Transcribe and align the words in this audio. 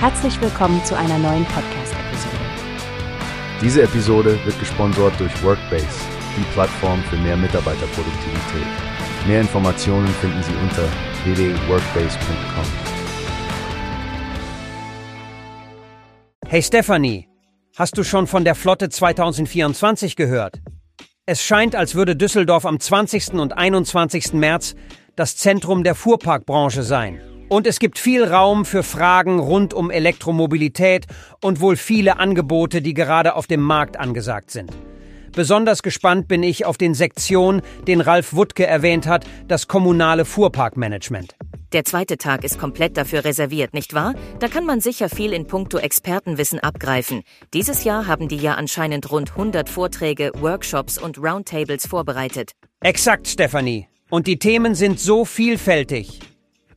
Herzlich 0.00 0.40
willkommen 0.40 0.80
zu 0.84 0.96
einer 0.96 1.18
neuen 1.18 1.44
Podcast-Episode. 1.46 2.36
Diese 3.60 3.82
Episode 3.82 4.38
wird 4.44 4.56
gesponsert 4.60 5.18
durch 5.18 5.42
Workbase, 5.42 5.88
die 6.36 6.44
Plattform 6.52 7.02
für 7.02 7.16
mehr 7.16 7.36
Mitarbeiterproduktivität. 7.36 8.66
Mehr 9.26 9.40
Informationen 9.40 10.06
finden 10.06 10.40
Sie 10.44 10.52
unter 10.62 10.84
www.workbase.com. 11.24 12.64
Hey 16.46 16.62
Stephanie, 16.62 17.28
hast 17.76 17.98
du 17.98 18.04
schon 18.04 18.28
von 18.28 18.44
der 18.44 18.54
Flotte 18.54 18.90
2024 18.90 20.14
gehört? 20.14 20.60
Es 21.26 21.42
scheint, 21.42 21.74
als 21.74 21.96
würde 21.96 22.14
Düsseldorf 22.14 22.66
am 22.66 22.78
20. 22.78 23.32
und 23.32 23.58
21. 23.58 24.34
März 24.34 24.76
das 25.16 25.36
Zentrum 25.36 25.82
der 25.82 25.96
Fuhrparkbranche 25.96 26.84
sein. 26.84 27.20
Und 27.48 27.66
es 27.66 27.78
gibt 27.78 27.98
viel 27.98 28.24
Raum 28.24 28.66
für 28.66 28.82
Fragen 28.82 29.38
rund 29.38 29.72
um 29.72 29.90
Elektromobilität 29.90 31.06
und 31.42 31.60
wohl 31.60 31.76
viele 31.76 32.18
Angebote, 32.18 32.82
die 32.82 32.92
gerade 32.92 33.34
auf 33.34 33.46
dem 33.46 33.62
Markt 33.62 33.98
angesagt 33.98 34.50
sind. 34.50 34.70
Besonders 35.34 35.82
gespannt 35.82 36.28
bin 36.28 36.42
ich 36.42 36.66
auf 36.66 36.76
den 36.76 36.92
Sektion, 36.94 37.62
den 37.86 38.02
Ralf 38.02 38.34
Wuttke 38.34 38.66
erwähnt 38.66 39.06
hat, 39.06 39.24
das 39.46 39.66
kommunale 39.66 40.26
Fuhrparkmanagement. 40.26 41.36
Der 41.72 41.84
zweite 41.84 42.18
Tag 42.18 42.44
ist 42.44 42.58
komplett 42.58 42.96
dafür 42.96 43.24
reserviert, 43.24 43.72
nicht 43.72 43.94
wahr? 43.94 44.14
Da 44.40 44.48
kann 44.48 44.66
man 44.66 44.80
sicher 44.80 45.08
viel 45.08 45.32
in 45.32 45.46
puncto 45.46 45.78
Expertenwissen 45.78 46.58
abgreifen. 46.58 47.22
Dieses 47.54 47.84
Jahr 47.84 48.06
haben 48.06 48.28
die 48.28 48.36
ja 48.36 48.54
anscheinend 48.54 49.10
rund 49.10 49.32
100 49.32 49.68
Vorträge, 49.68 50.32
Workshops 50.34 50.98
und 50.98 51.18
Roundtables 51.18 51.86
vorbereitet. 51.86 52.52
Exakt, 52.80 53.28
Stefanie. 53.28 53.86
Und 54.10 54.26
die 54.26 54.38
Themen 54.38 54.74
sind 54.74 54.98
so 54.98 55.24
vielfältig. 55.24 56.20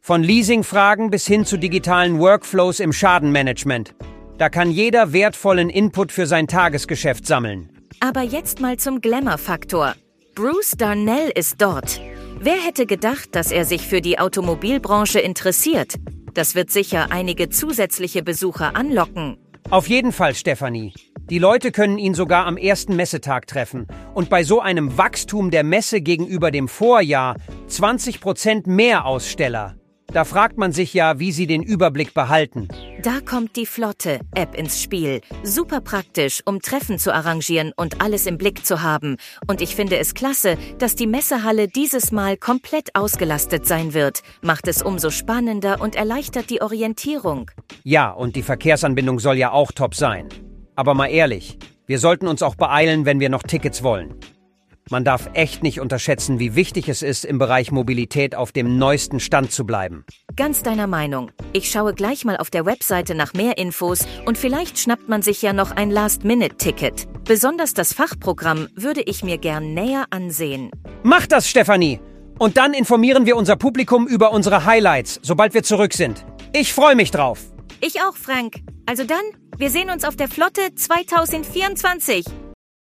Von 0.04 0.24
Leasingfragen 0.24 1.12
bis 1.12 1.28
hin 1.28 1.46
zu 1.46 1.58
digitalen 1.58 2.18
Workflows 2.18 2.80
im 2.80 2.92
Schadenmanagement. 2.92 3.94
Da 4.40 4.50
kann 4.50 4.72
jeder 4.72 5.14
wertvollen 5.14 5.70
Input 5.70 6.12
für 6.12 6.26
sein 6.26 6.48
Tagesgeschäft 6.48 7.28
sammeln. 7.28 7.70
Aber 8.00 8.24
jetzt 8.24 8.62
mal 8.62 8.78
zum 8.78 9.00
Glamour-Faktor. 9.00 9.94
Bruce 10.34 10.72
Darnell 10.76 11.32
ist 11.36 11.62
dort. 11.62 12.02
Wer 12.40 12.56
hätte 12.56 12.88
gedacht, 12.88 13.36
dass 13.36 13.52
er 13.52 13.64
sich 13.64 13.86
für 13.86 14.02
die 14.02 14.18
Automobilbranche 14.18 15.20
interessiert? 15.20 15.94
Das 16.34 16.56
wird 16.56 16.72
sicher 16.72 17.12
einige 17.12 17.50
zusätzliche 17.50 18.24
Besucher 18.24 18.76
anlocken. 18.76 19.38
Auf 19.70 19.88
jeden 19.88 20.12
Fall, 20.14 20.34
Stefanie. 20.34 20.96
Die 21.30 21.38
Leute 21.38 21.72
können 21.72 22.00
ihn 22.00 22.16
sogar 22.16 22.48
am 22.48 22.58
ersten 22.58 22.96
Messetag 22.96 23.46
treffen. 23.46 23.86
Und 24.16 24.32
bei 24.32 24.44
so 24.44 24.62
einem 24.62 24.98
Wachstum 24.98 25.52
der 25.52 25.64
Messe 25.64 26.02
gegenüber 26.02 26.50
dem 26.50 26.68
Vorjahr 26.68 27.36
20 27.68 28.20
Prozent 28.20 28.66
mehr 28.66 29.06
Aussteller. 29.06 29.76
Da 30.14 30.26
fragt 30.26 30.58
man 30.58 30.74
sich 30.74 30.94
ja, 30.94 31.20
wie 31.20 31.32
sie 31.32 31.48
den 31.48 31.64
Überblick 31.64 32.14
behalten. 32.14 32.68
Da 33.02 33.22
kommt 33.22 33.56
die 33.56 33.66
Flotte-App 33.66 34.56
ins 34.56 34.82
Spiel. 34.82 35.22
Super 35.44 35.80
praktisch, 35.80 36.42
um 36.46 36.60
Treffen 36.60 37.00
zu 37.00 37.14
arrangieren 37.14 37.72
und 37.78 38.02
alles 38.02 38.26
im 38.26 38.38
Blick 38.38 38.66
zu 38.66 38.82
haben. 38.82 39.16
Und 39.48 39.62
ich 39.62 39.74
finde 39.74 39.98
es 39.98 40.14
klasse, 40.14 40.58
dass 40.80 40.96
die 40.96 41.08
Messehalle 41.08 41.70
dieses 41.70 42.12
Mal 42.12 42.36
komplett 42.36 42.94
ausgelastet 42.94 43.66
sein 43.66 43.94
wird. 43.94 44.22
Macht 44.42 44.68
es 44.68 44.82
umso 44.82 45.12
spannender 45.12 45.80
und 45.80 45.96
erleichtert 45.96 46.50
die 46.50 46.62
Orientierung. 46.62 47.50
Ja, 47.84 48.12
und 48.12 48.36
die 48.36 48.44
Verkehrsanbindung 48.44 49.20
soll 49.20 49.38
ja 49.38 49.52
auch 49.52 49.72
top 49.72 49.96
sein. 49.96 50.28
Aber 50.76 50.94
mal 50.94 51.08
ehrlich, 51.08 51.58
wir 51.88 52.00
sollten 52.00 52.28
uns 52.28 52.44
auch 52.44 52.56
beeilen, 52.56 53.06
wenn 53.06 53.22
wir 53.22 53.30
noch 53.30 53.44
Tickets 53.44 53.82
wollen. 53.82 54.16
Man 54.90 55.06
darf 55.06 55.30
echt 55.34 55.64
nicht 55.64 55.80
unterschätzen, 55.80 56.40
wie 56.40 56.56
wichtig 56.56 56.90
es 56.90 57.02
ist, 57.02 57.24
im 57.24 57.38
Bereich 57.38 57.72
Mobilität 57.72 58.36
auf 58.36 58.52
dem 58.52 58.78
neuesten 58.78 59.20
Stand 59.20 59.52
zu 59.52 59.66
bleiben. 59.66 60.06
Ganz 60.36 60.64
deiner 60.64 60.88
Meinung. 60.88 61.32
Ich 61.54 61.70
schaue 61.70 61.94
gleich 61.94 62.26
mal 62.26 62.38
auf 62.38 62.50
der 62.50 62.66
Webseite 62.66 63.16
nach 63.16 63.34
mehr 63.34 63.58
Infos 63.58 64.06
und 64.26 64.38
vielleicht 64.38 64.80
schnappt 64.80 65.08
man 65.08 65.22
sich 65.22 65.42
ja 65.42 65.54
noch 65.54 65.72
ein 65.72 65.92
Last-Minute-Ticket. 65.92 67.08
Besonders 67.24 67.74
das 67.74 67.94
Fachprogramm 67.94 68.68
würde 68.76 69.02
ich 69.02 69.24
mir 69.24 69.38
gern 69.38 69.74
näher 69.74 70.06
ansehen. 70.10 70.72
Mach 71.04 71.28
das, 71.28 71.50
Stefanie! 71.50 72.00
Und 72.40 72.58
dann 72.58 72.74
informieren 72.74 73.28
wir 73.28 73.38
unser 73.38 73.56
Publikum 73.56 74.08
über 74.08 74.32
unsere 74.32 74.66
Highlights, 74.66 75.20
sobald 75.22 75.54
wir 75.54 75.62
zurück 75.62 75.94
sind. 75.94 76.26
Ich 76.54 76.74
freue 76.74 76.96
mich 76.96 77.12
drauf. 77.12 77.40
Ich 77.82 78.02
auch, 78.02 78.16
Frank. 78.16 78.56
Also 78.86 79.04
dann, 79.04 79.22
wir 79.58 79.70
sehen 79.70 79.90
uns 79.90 80.04
auf 80.04 80.16
der 80.16 80.28
Flotte 80.28 80.74
2024. 80.76 82.26